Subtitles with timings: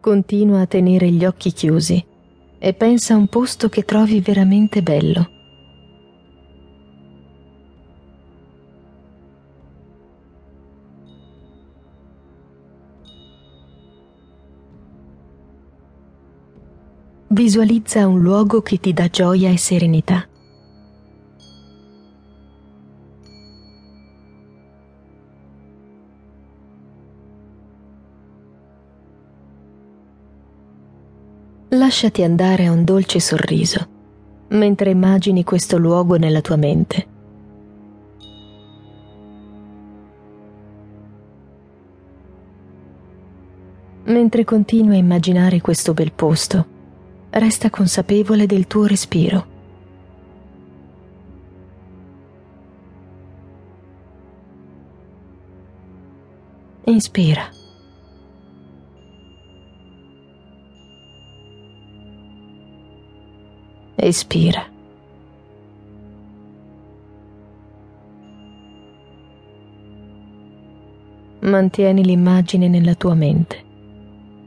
[0.00, 2.02] Continua a tenere gli occhi chiusi
[2.58, 5.30] e pensa a un posto che trovi veramente bello.
[17.28, 20.29] Visualizza un luogo che ti dà gioia e serenità.
[31.72, 33.86] Lasciati andare a un dolce sorriso
[34.48, 37.06] mentre immagini questo luogo nella tua mente.
[44.02, 46.66] Mentre continui a immaginare questo bel posto,
[47.30, 49.46] resta consapevole del tuo respiro.
[56.86, 57.59] Inspira.
[64.02, 64.66] Espira.
[71.40, 73.62] Mantieni l'immagine nella tua mente.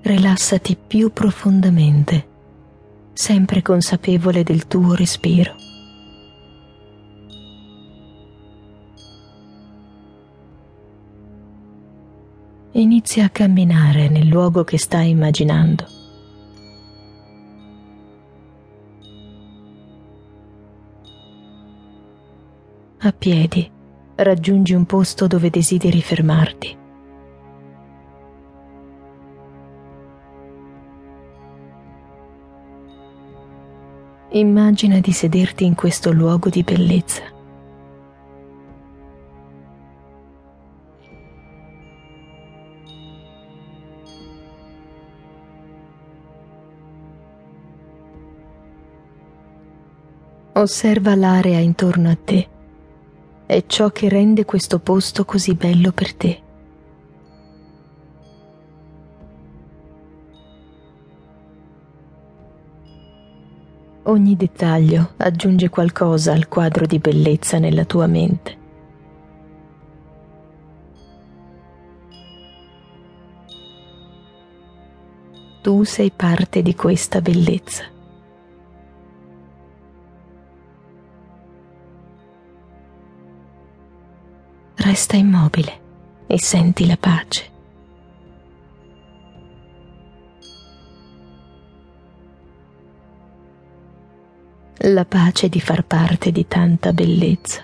[0.00, 2.28] Rilassati più profondamente,
[3.12, 5.54] sempre consapevole del tuo respiro.
[12.72, 15.93] Inizia a camminare nel luogo che stai immaginando.
[23.06, 23.70] A piedi,
[24.14, 26.78] raggiungi un posto dove desideri fermarti.
[34.30, 37.22] Immagina di sederti in questo luogo di bellezza.
[50.56, 52.52] Osserva l'area intorno a te
[53.54, 56.42] è ciò che rende questo posto così bello per te.
[64.02, 68.58] Ogni dettaglio aggiunge qualcosa al quadro di bellezza nella tua mente.
[75.62, 77.93] Tu sei parte di questa bellezza.
[84.76, 85.80] Resta immobile
[86.26, 87.52] e senti la pace.
[94.86, 97.62] La pace di far parte di tanta bellezza.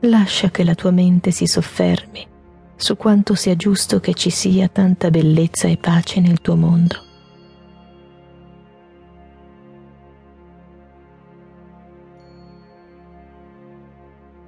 [0.00, 2.34] Lascia che la tua mente si soffermi
[2.76, 7.05] su quanto sia giusto che ci sia tanta bellezza e pace nel tuo mondo.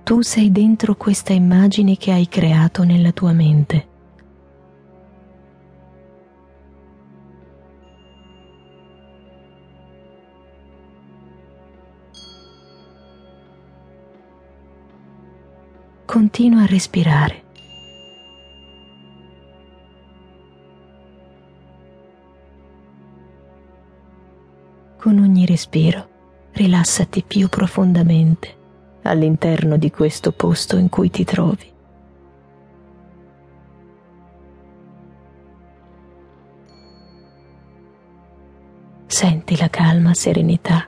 [0.08, 3.88] Tu sei dentro questa immagine che hai creato nella tua mente.
[16.06, 17.42] Continua a respirare.
[24.96, 26.08] Con ogni respiro
[26.52, 28.57] rilassati più profondamente
[29.02, 31.72] all'interno di questo posto in cui ti trovi.
[39.06, 40.86] Senti la calma serenità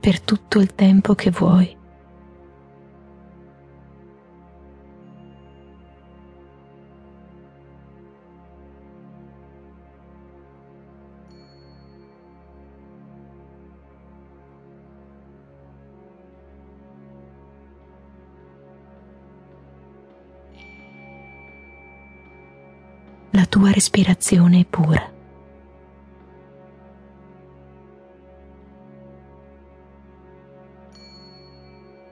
[0.00, 1.77] per tutto il tempo che vuoi.
[23.48, 25.16] Tua respirazione pura.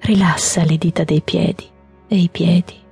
[0.01, 1.69] Rilassa le dita dei piedi
[2.09, 2.85] e i piedi.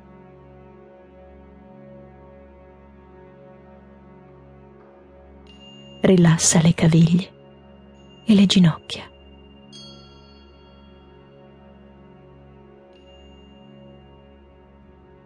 [6.00, 7.32] Rilassa le caviglie
[8.26, 9.04] e le ginocchia.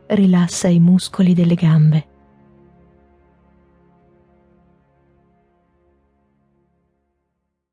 [0.06, 2.16] Rilassa i muscoli delle gambe